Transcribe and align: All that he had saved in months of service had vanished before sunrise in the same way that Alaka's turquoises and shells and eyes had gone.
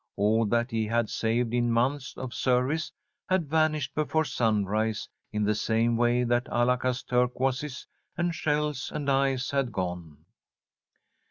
All 0.15 0.47
that 0.47 0.71
he 0.71 0.87
had 0.87 1.11
saved 1.11 1.53
in 1.53 1.71
months 1.71 2.17
of 2.17 2.33
service 2.33 2.91
had 3.29 3.47
vanished 3.51 3.93
before 3.93 4.25
sunrise 4.25 5.07
in 5.31 5.43
the 5.43 5.53
same 5.53 5.95
way 5.95 6.23
that 6.23 6.47
Alaka's 6.49 7.03
turquoises 7.03 7.85
and 8.17 8.33
shells 8.33 8.91
and 8.91 9.07
eyes 9.11 9.51
had 9.51 9.71
gone. 9.71 10.25